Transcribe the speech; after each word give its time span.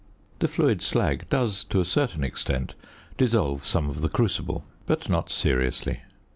The 0.39 0.47
fluid 0.47 0.81
slag 0.81 1.29
does 1.29 1.63
to 1.65 1.79
a 1.79 1.85
certain 1.85 2.23
extent 2.23 2.73
dissolve 3.19 3.63
some 3.63 3.87
of 3.87 4.01
the 4.01 4.09
crucible, 4.09 4.63
but 4.87 5.09
not 5.11 5.29
seriously. 5.29 5.99